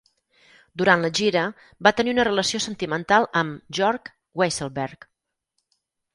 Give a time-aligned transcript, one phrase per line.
[0.81, 1.43] Durant la gira,
[1.87, 4.11] va tenir una relació sentimental amb Jorg
[4.43, 5.09] Weisselberg.